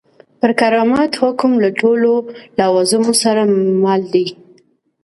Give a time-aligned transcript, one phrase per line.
[0.39, 2.11] پر کرامت حکم له ټولو
[2.59, 3.41] لوازمو سره
[3.83, 4.25] مل دی.